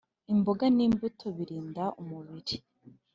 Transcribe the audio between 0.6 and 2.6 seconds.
n’imbuto birinda umubiri